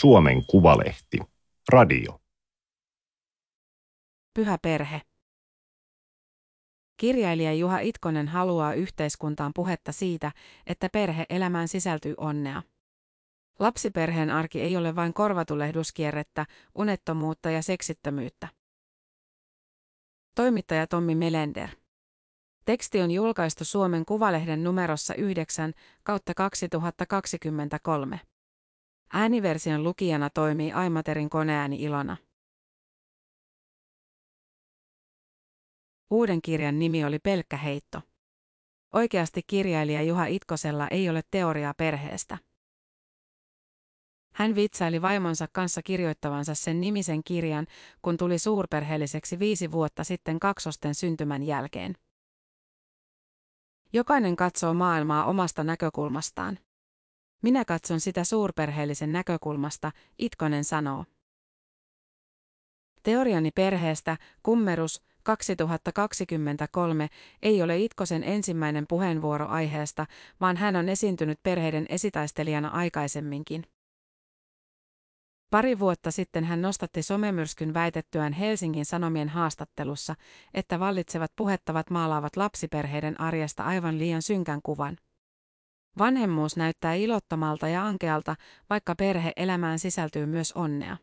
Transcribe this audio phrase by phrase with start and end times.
[0.00, 1.18] Suomen Kuvalehti.
[1.68, 2.20] Radio.
[4.34, 5.00] Pyhä perhe.
[6.96, 10.32] Kirjailija Juha Itkonen haluaa yhteiskuntaan puhetta siitä,
[10.66, 12.62] että perhe-elämään sisältyy onnea.
[13.58, 18.48] Lapsiperheen arki ei ole vain korvatulehduskierrettä, unettomuutta ja seksittömyyttä.
[20.34, 21.68] Toimittaja Tommi Melender.
[22.64, 28.20] Teksti on julkaistu Suomen Kuvalehden numerossa 9 kautta 2023.
[29.12, 32.16] Ääniversion lukijana toimii Aimaterin koneääni Ilona.
[36.10, 38.00] Uuden kirjan nimi oli Pelkkä heitto.
[38.92, 42.38] Oikeasti kirjailija Juha Itkosella ei ole teoriaa perheestä.
[44.34, 47.66] Hän vitsaili vaimonsa kanssa kirjoittavansa sen nimisen kirjan,
[48.02, 51.94] kun tuli suurperheelliseksi viisi vuotta sitten kaksosten syntymän jälkeen.
[53.92, 56.58] Jokainen katsoo maailmaa omasta näkökulmastaan.
[57.46, 61.04] Minä katson sitä suurperheellisen näkökulmasta, Itkonen sanoo.
[63.02, 67.08] Teoriani perheestä, kummerus, 2023
[67.42, 70.06] ei ole Itkosen ensimmäinen puheenvuoro aiheesta,
[70.40, 73.66] vaan hän on esiintynyt perheiden esitaistelijana aikaisemminkin.
[75.50, 80.14] Pari vuotta sitten hän nostatti somemyrskyn väitettyään Helsingin Sanomien haastattelussa,
[80.54, 84.96] että vallitsevat puhettavat maalaavat lapsiperheiden arjesta aivan liian synkän kuvan.
[85.98, 88.36] Vanhemmuus näyttää ilottomalta ja ankealta,
[88.70, 90.96] vaikka perhe-elämään sisältyy myös onnea.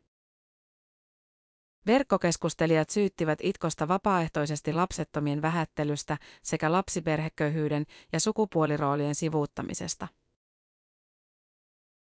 [1.85, 10.07] Verkkokeskustelijat syyttivät Itkosta vapaaehtoisesti lapsettomien vähättelystä sekä lapsiperheköyhyyden ja sukupuoliroolien sivuuttamisesta.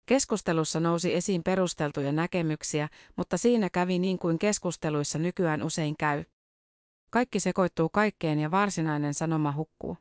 [0.06, 6.24] Keskustelussa nousi esiin perusteltuja näkemyksiä, mutta siinä kävi niin kuin keskusteluissa nykyään usein käy.
[7.10, 9.96] Kaikki sekoittuu kaikkeen ja varsinainen sanoma hukkuu.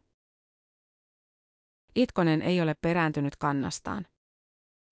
[1.96, 4.06] Itkonen ei ole perääntynyt kannastaan.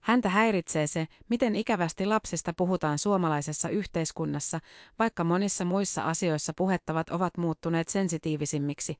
[0.03, 4.59] Häntä häiritsee se, miten ikävästi lapsista puhutaan suomalaisessa yhteiskunnassa,
[4.99, 8.97] vaikka monissa muissa asioissa puhettavat ovat muuttuneet sensitiivisimmiksi.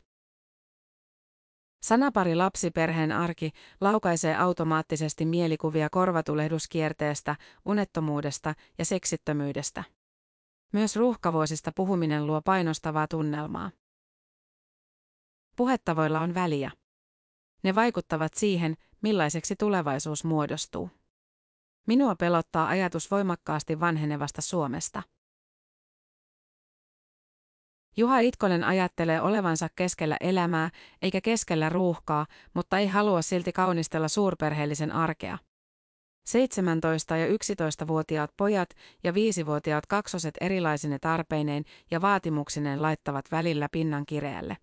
[1.84, 7.36] Sanapari lapsiperheen arki laukaisee automaattisesti mielikuvia korvatulehduskierteestä,
[7.66, 9.84] unettomuudesta ja seksittömyydestä.
[10.74, 13.72] Myös ruuhkavuosista puhuminen luo painostavaa tunnelmaa.
[15.56, 16.72] Puhettavoilla on väliä.
[17.64, 20.90] Ne vaikuttavat siihen, millaiseksi tulevaisuus muodostuu.
[21.88, 25.04] Minua pelottaa ajatus voimakkaasti vanhenevasta Suomesta.
[27.98, 30.70] Juha Itkonen ajattelee olevansa keskellä elämää
[31.02, 35.38] eikä keskellä ruuhkaa, mutta ei halua silti kaunistella suurperheellisen arkea.
[36.30, 38.70] 17- ja 11-vuotiaat pojat
[39.04, 44.58] ja 5-vuotiaat kaksoset erilaisine tarpeineen ja vaatimuksineen laittavat välillä pinnan kireälle.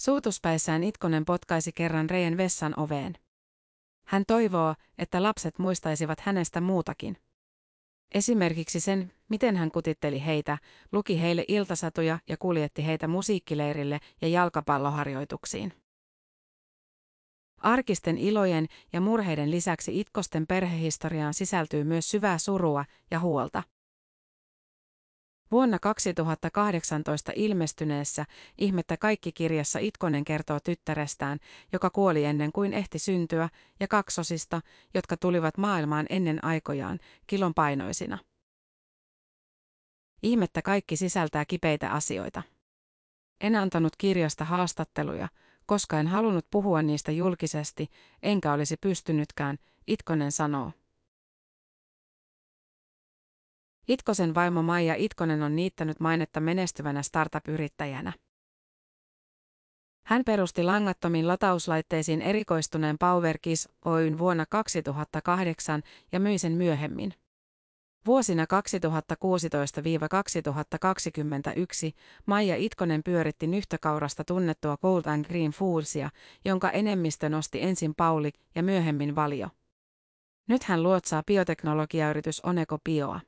[0.00, 3.18] Suutuspäissään Itkonen potkaisi kerran Reien vessan oveen.
[4.06, 7.16] Hän toivoo, että lapset muistaisivat hänestä muutakin.
[8.14, 10.58] Esimerkiksi sen, miten hän kutitteli heitä,
[10.92, 15.72] luki heille iltasatuja ja kuljetti heitä musiikkileirille ja jalkapalloharjoituksiin.
[17.58, 23.62] Arkisten ilojen ja murheiden lisäksi Itkosten perhehistoriaan sisältyy myös syvää surua ja huolta.
[25.54, 28.24] Vuonna 2018 ilmestyneessä
[28.58, 31.38] Ihmettä kaikki kirjassa Itkonen kertoo tyttärestään,
[31.72, 33.48] joka kuoli ennen kuin ehti syntyä,
[33.80, 34.60] ja kaksosista,
[34.94, 38.18] jotka tulivat maailmaan ennen aikojaan, kilon painoisina.
[40.22, 42.42] Ihmettä kaikki sisältää kipeitä asioita.
[43.40, 45.28] En antanut kirjasta haastatteluja,
[45.66, 47.88] koska en halunnut puhua niistä julkisesti,
[48.22, 50.72] enkä olisi pystynytkään, Itkonen sanoo.
[53.88, 58.12] Itkosen vaimo Maija Itkonen on niittänyt mainetta menestyvänä startup-yrittäjänä.
[60.06, 67.14] Hän perusti langattomiin latauslaitteisiin erikoistuneen PowerKiss Oyn vuonna 2008 ja myi sen myöhemmin.
[68.06, 68.46] Vuosina 2016-2021
[72.26, 76.10] Maija Itkonen pyöritti nyhtökaurasta tunnettua Gold and Green Foodsia,
[76.44, 79.48] jonka enemmistö nosti ensin Pauli ja myöhemmin Valio.
[80.48, 83.20] Nyt hän luotsaa bioteknologiayritys Oneko Bioa.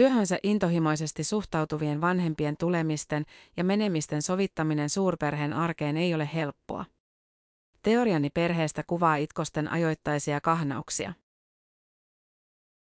[0.00, 3.24] Työhönsä intohimoisesti suhtautuvien vanhempien tulemisten
[3.56, 6.84] ja menemisten sovittaminen suurperheen arkeen ei ole helppoa.
[7.82, 11.12] Teoriani perheestä kuvaa itkosten ajoittaisia kahnauksia.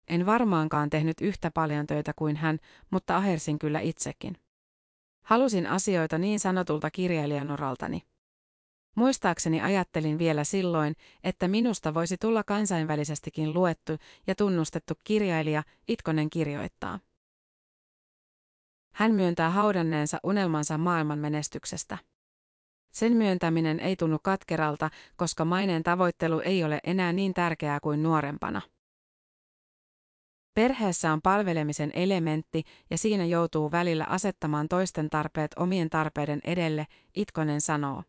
[0.08, 2.60] En varmaankaan tehnyt yhtä paljon töitä kuin hän,
[2.90, 4.38] mutta ahersin kyllä itsekin.
[5.24, 8.04] Halusin asioita niin sanotulta kirjailijan oraltani.
[8.98, 13.98] Muistaakseni ajattelin vielä silloin, että minusta voisi tulla kansainvälisestikin luettu
[14.28, 17.00] ja tunnustettu kirjailija, Itkonen kirjoittaa.
[18.94, 21.98] Hän myöntää haudanneensa unelmansa maailman menestyksestä.
[22.92, 28.62] Sen myöntäminen ei tunnu katkeralta, koska maineen tavoittelu ei ole enää niin tärkeää kuin nuorempana.
[30.54, 37.62] Perheessä on palvelemisen elementti ja siinä joutuu välillä asettamaan toisten tarpeet omien tarpeiden edelle, Itkonen
[37.62, 38.04] sanoo.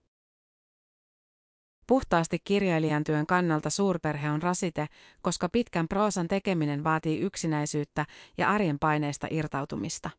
[1.88, 4.86] Puhtaasti kirjailijan työn kannalta suurperhe on rasite,
[5.22, 8.06] koska pitkän proosan tekeminen vaatii yksinäisyyttä
[8.38, 10.10] ja arjen paineista irtautumista.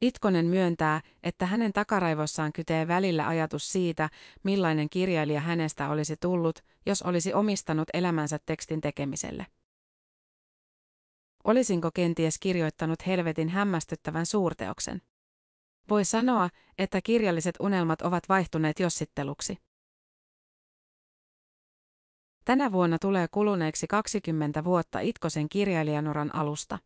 [0.00, 4.10] Itkonen myöntää, että hänen takaraivossaan kytee välillä ajatus siitä,
[4.42, 9.46] millainen kirjailija hänestä olisi tullut, jos olisi omistanut elämänsä tekstin tekemiselle.
[11.44, 15.02] Olisinko kenties kirjoittanut helvetin hämmästyttävän suurteoksen?
[15.90, 16.48] Voi sanoa,
[16.78, 19.56] että kirjalliset unelmat ovat vaihtuneet jossitteluksi.
[22.44, 26.78] Tänä vuonna tulee kuluneeksi 20 vuotta Itkosen kirjailijanuran alusta.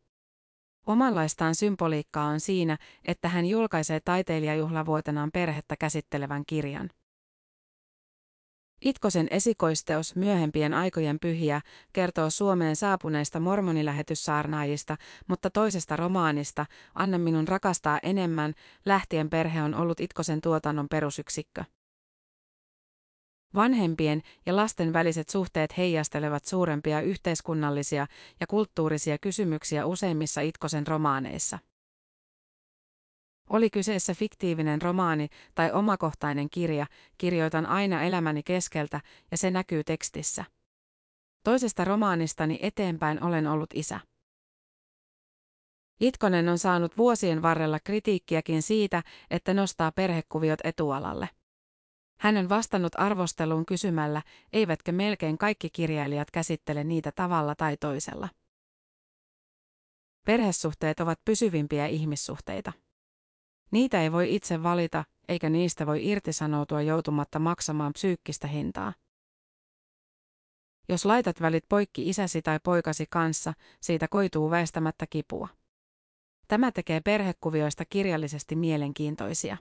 [0.86, 6.90] Omanlaistaan symboliikkaa on siinä, että hän julkaisee taiteilijajuhlavuotenaan perhettä käsittelevän kirjan.
[8.84, 11.60] Itkosen esikoisteos Myöhempien aikojen pyhiä
[11.92, 14.96] kertoo Suomeen saapuneista mormonilähetyssaarnaajista,
[15.28, 18.54] mutta toisesta romaanista, Anna minun rakastaa enemmän,
[18.84, 21.64] lähtien perhe on ollut Itkosen tuotannon perusyksikkö.
[23.54, 28.06] Vanhempien ja lasten väliset suhteet heijastelevat suurempia yhteiskunnallisia
[28.40, 31.58] ja kulttuurisia kysymyksiä useimmissa Itkosen romaaneissa.
[33.50, 36.86] Oli kyseessä fiktiivinen romaani tai omakohtainen kirja,
[37.18, 39.00] kirjoitan aina elämäni keskeltä
[39.30, 40.44] ja se näkyy tekstissä.
[41.44, 44.00] Toisesta romaanistani eteenpäin olen ollut isä.
[46.00, 51.28] Itkonen on saanut vuosien varrella kritiikkiäkin siitä, että nostaa perhekuviot etualalle.
[52.20, 58.28] Hän on vastannut arvosteluun kysymällä, eivätkö melkein kaikki kirjailijat käsittele niitä tavalla tai toisella.
[60.26, 62.72] Perhesuhteet ovat pysyvimpiä ihmissuhteita.
[63.74, 68.92] Niitä ei voi itse valita, eikä niistä voi irtisanoutua joutumatta maksamaan psyykkistä hintaa.
[70.88, 75.48] Jos laitat välit poikki isäsi tai poikasi kanssa, siitä koituu väistämättä kipua.
[76.48, 79.56] Tämä tekee perhekuvioista kirjallisesti mielenkiintoisia.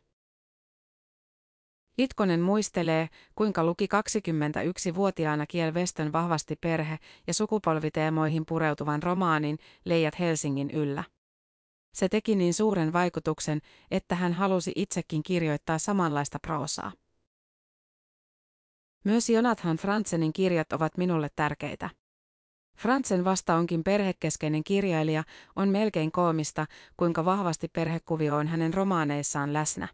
[1.97, 10.71] Itkonen muistelee, kuinka luki 21-vuotiaana Kiel Westön vahvasti perhe- ja sukupolviteemoihin pureutuvan romaanin Leijat Helsingin
[10.71, 11.03] yllä.
[11.93, 13.61] Se teki niin suuren vaikutuksen,
[13.91, 16.91] että hän halusi itsekin kirjoittaa samanlaista proosaa.
[19.03, 21.89] Myös Jonathan Franzenin kirjat ovat minulle tärkeitä.
[22.77, 25.23] Franzen vasta onkin perhekeskeinen kirjailija,
[25.55, 26.65] on melkein koomista,
[26.97, 29.87] kuinka vahvasti perhekuvio on hänen romaaneissaan läsnä.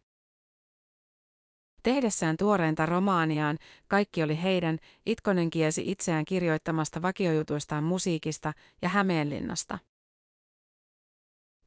[1.84, 3.58] Tehdessään tuoreinta romaaniaan,
[3.88, 9.80] kaikki oli heidän, Itkonen kiesi itseään kirjoittamasta vakiojutuistaan musiikista ja Hämeenlinnasta.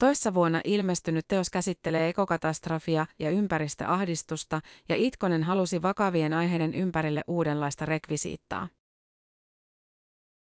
[0.02, 7.86] Toissa vuonna ilmestynyt teos käsittelee ekokatastrofia ja ympäristöahdistusta, ja Itkonen halusi vakavien aiheiden ympärille uudenlaista
[7.86, 8.68] rekvisiittaa.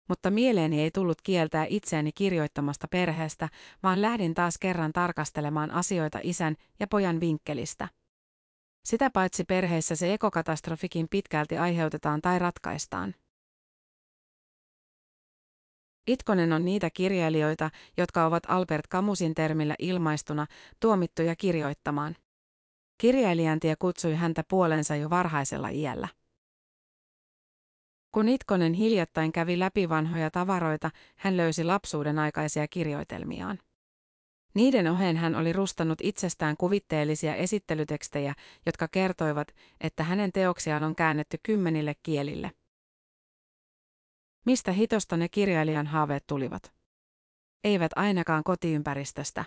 [0.09, 3.49] Mutta mieleeni ei tullut kieltää itseäni kirjoittamasta perheestä,
[3.83, 7.89] vaan lähdin taas kerran tarkastelemaan asioita isän ja pojan vinkkelistä.
[8.85, 13.15] Sitä paitsi perheissä se ekokatastrofikin pitkälti aiheutetaan tai ratkaistaan.
[16.07, 20.47] Itkonen on niitä kirjailijoita, jotka ovat Albert Camusin termillä ilmaistuna
[20.81, 22.17] tuomittuja kirjoittamaan.
[22.99, 26.09] Kirjailijantie kutsui häntä puolensa jo varhaisella iällä.
[28.13, 33.59] Kun Itkonen hiljattain kävi läpi vanhoja tavaroita, hän löysi lapsuuden aikaisia kirjoitelmiaan.
[34.55, 38.35] Niiden oheen hän oli rustannut itsestään kuvitteellisia esittelytekstejä,
[38.67, 39.49] jotka kertoivat,
[39.81, 42.51] että hänen teoksiaan on käännetty kymmenille kielille.
[44.45, 46.73] Mistä hitosta ne kirjailijan haaveet tulivat?
[47.65, 49.45] Eivät ainakaan kotiympäristöstä.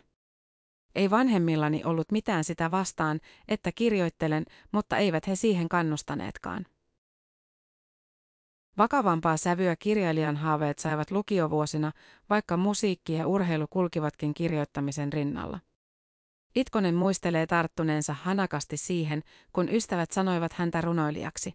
[0.96, 6.66] Ei vanhemmillani ollut mitään sitä vastaan, että kirjoittelen, mutta eivät he siihen kannustaneetkaan.
[8.77, 11.92] Vakavampaa sävyä kirjailijan haaveet saivat lukiovuosina,
[12.30, 15.60] vaikka musiikki ja urheilu kulkivatkin kirjoittamisen rinnalla.
[16.56, 19.24] Itkonen muistelee tarttuneensa hanakasti siihen,
[19.54, 21.54] kun ystävät sanoivat häntä runoilijaksi.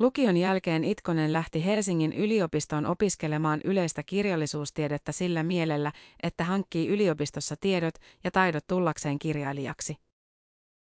[0.00, 5.92] Lukion jälkeen Itkonen lähti Helsingin yliopistoon opiskelemaan yleistä kirjallisuustiedettä sillä mielellä,
[6.22, 9.96] että hankkii yliopistossa tiedot ja taidot tullakseen kirjailijaksi.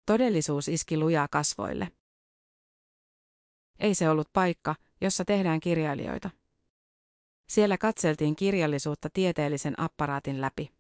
[0.07, 1.89] Todellisuus iski lujaa kasvoille.
[3.79, 6.31] Ei se ollut paikka, jossa tehdään kirjailijoita.
[7.49, 10.71] Siellä katseltiin kirjallisuutta tieteellisen apparaatin läpi.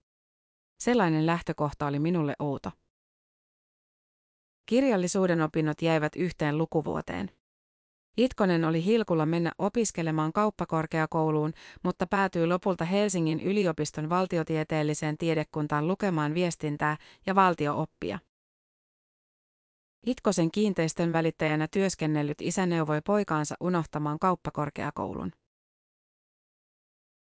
[0.80, 2.70] Sellainen lähtökohta oli minulle outo.
[4.66, 7.37] Kirjallisuuden opinnot jäivät yhteen lukuvuoteen.
[8.18, 16.96] Itkonen oli hilkulla mennä opiskelemaan kauppakorkeakouluun, mutta päätyi lopulta Helsingin yliopiston valtiotieteelliseen tiedekuntaan lukemaan viestintää
[17.26, 18.18] ja valtiooppia.
[20.06, 25.32] Itkosen kiinteistön välittäjänä työskennellyt isä neuvoi poikaansa unohtamaan kauppakorkeakoulun.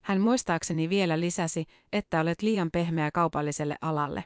[0.04, 4.24] Hän muistaakseni vielä lisäsi, että olet liian pehmeä kaupalliselle alalle.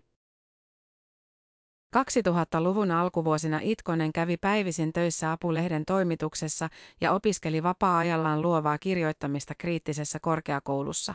[1.98, 6.70] 2000-luvun alkuvuosina Itkonen kävi päivisin töissä Apulehden toimituksessa
[7.02, 11.14] ja opiskeli vapaa-ajallaan luovaa kirjoittamista kriittisessä korkeakoulussa.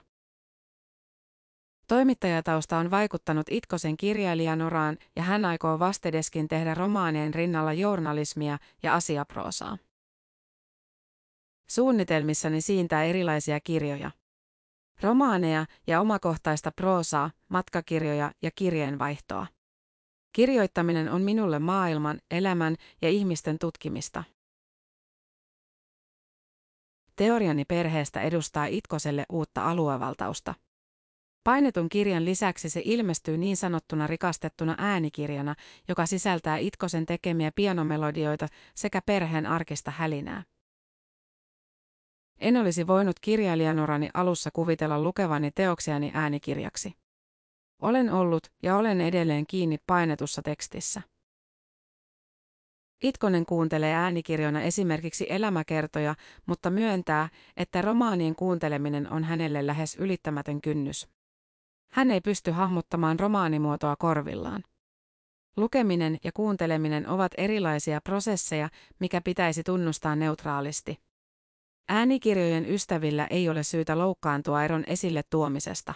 [1.88, 9.78] Toimittajatausta on vaikuttanut Itkosen kirjailijanuraan ja hän aikoo vastedeskin tehdä romaanien rinnalla journalismia ja asiaproosaa.
[11.70, 14.10] Suunnitelmissani siintää erilaisia kirjoja.
[15.02, 19.46] Romaaneja ja omakohtaista proosaa, matkakirjoja ja kirjeenvaihtoa.
[20.36, 24.24] Kirjoittaminen on minulle maailman, elämän ja ihmisten tutkimista.
[27.16, 30.54] Teoriani perheestä edustaa Itkoselle uutta aluevaltausta.
[31.44, 35.54] Painetun kirjan lisäksi se ilmestyy niin sanottuna rikastettuna äänikirjana,
[35.88, 40.42] joka sisältää Itkosen tekemiä pianomelodioita sekä perheen arkista hälinää.
[42.38, 47.05] En olisi voinut kirjailijanurani alussa kuvitella lukevani teoksiani äänikirjaksi.
[47.82, 51.02] Olen ollut ja olen edelleen kiinni painetussa tekstissä.
[53.02, 56.14] Itkonen kuuntelee äänikirjoina esimerkiksi elämäkertoja,
[56.46, 61.08] mutta myöntää, että romaanien kuunteleminen on hänelle lähes ylittämätön kynnys.
[61.92, 64.62] Hän ei pysty hahmottamaan romaanimuotoa korvillaan.
[65.56, 68.68] Lukeminen ja kuunteleminen ovat erilaisia prosesseja,
[69.00, 70.98] mikä pitäisi tunnustaa neutraalisti.
[71.88, 75.94] Äänikirjojen ystävillä ei ole syytä loukkaantua eron esille tuomisesta.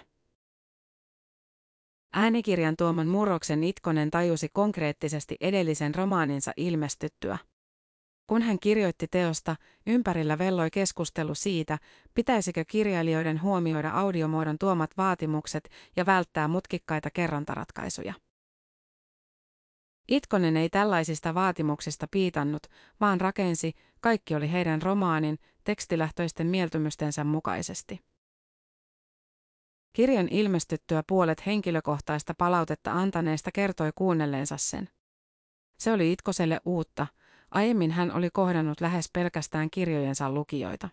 [2.13, 7.39] Äänikirjan tuoman murroksen Itkonen tajusi konkreettisesti edellisen romaaninsa ilmestyttyä.
[8.27, 11.79] Kun hän kirjoitti teosta, ympärillä velloi keskustelu siitä,
[12.15, 18.15] pitäisikö kirjailijoiden huomioida audiomuodon tuomat vaatimukset ja välttää mutkikkaita kerrontaratkaisuja.
[20.09, 22.63] Itkonen ei tällaisista vaatimuksista piitannut,
[23.01, 28.10] vaan rakensi, kaikki oli heidän romaanin, tekstilähtöisten mieltymystensä mukaisesti.
[29.93, 34.89] Kirjan ilmestyttyä puolet henkilökohtaista palautetta antaneesta kertoi kuunnelleensa sen.
[35.79, 37.07] Se oli Itkoselle uutta,
[37.51, 40.89] aiemmin hän oli kohdannut lähes pelkästään kirjojensa lukijoita.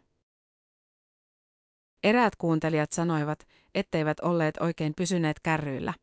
[2.04, 5.94] Eräät kuuntelijat sanoivat, etteivät olleet oikein pysyneet kärryillä.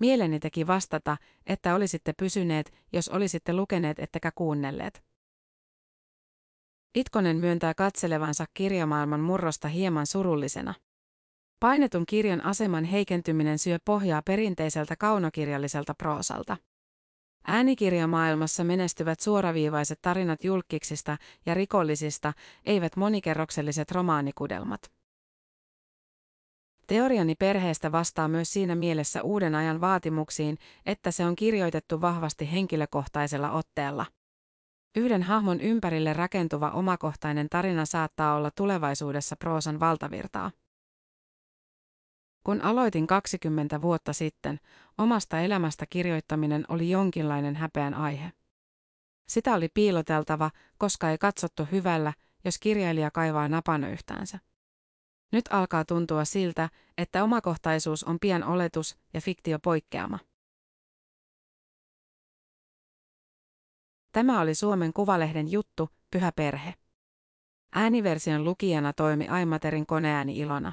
[0.00, 5.04] Mieleni teki vastata, että olisitte pysyneet, jos olisitte lukeneet ettekä kuunnelleet.
[6.94, 10.74] Itkonen myöntää katselevansa kirjamaailman murrosta hieman surullisena.
[11.60, 16.56] Painetun kirjan aseman heikentyminen syö pohjaa perinteiseltä kaunokirjalliselta proosalta.
[17.46, 22.32] Äänikirjamaailmassa menestyvät suoraviivaiset tarinat julkiksista ja rikollisista,
[22.64, 24.92] eivät monikerrokselliset romaanikudelmat.
[26.86, 33.50] Teoriani perheestä vastaa myös siinä mielessä uuden ajan vaatimuksiin, että se on kirjoitettu vahvasti henkilökohtaisella
[33.50, 34.06] otteella.
[34.96, 40.50] Yhden hahmon ympärille rakentuva omakohtainen tarina saattaa olla tulevaisuudessa proosan valtavirtaa.
[42.50, 44.60] Kun aloitin 20 vuotta sitten,
[44.98, 48.32] omasta elämästä kirjoittaminen oli jonkinlainen häpeän aihe.
[49.28, 52.12] Sitä oli piiloteltava, koska ei katsottu hyvällä,
[52.44, 54.38] jos kirjailija kaivaa napanöyhtäänsä.
[55.32, 60.18] Nyt alkaa tuntua siltä, että omakohtaisuus on pian oletus ja fiktio poikkeama.
[64.12, 66.74] Tämä oli Suomen Kuvalehden juttu, Pyhä perhe.
[67.72, 70.72] Ääniversion lukijana toimi Aimaterin koneääni Ilona.